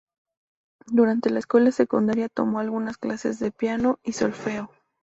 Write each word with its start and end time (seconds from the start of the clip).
Durante 0.87 1.29
la 1.29 1.37
escuela 1.37 1.69
secundaria, 1.71 2.27
tomó 2.27 2.57
algunas 2.59 2.97
clases 2.97 3.37
de 3.37 3.51
piano 3.51 3.99
y 4.03 4.13
solfeo. 4.13 4.71